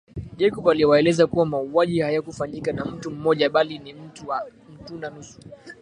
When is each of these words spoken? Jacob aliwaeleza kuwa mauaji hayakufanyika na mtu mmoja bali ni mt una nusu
Jacob 0.37 0.69
aliwaeleza 0.69 1.27
kuwa 1.27 1.45
mauaji 1.45 1.99
hayakufanyika 2.01 2.71
na 2.73 2.85
mtu 2.85 3.11
mmoja 3.11 3.49
bali 3.49 3.79
ni 3.79 3.93
mt 3.93 4.23
una 4.91 5.09
nusu 5.09 5.39